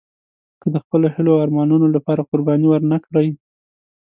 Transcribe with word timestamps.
که 0.61 0.67
د 0.73 0.75
خپلو 0.83 1.05
هیلو 1.15 1.31
او 1.35 1.41
ارمانونو 1.45 1.87
لپاره 1.95 2.27
قرباني 2.29 2.67
ورنه 2.69 2.97
کړئ. 3.05 3.27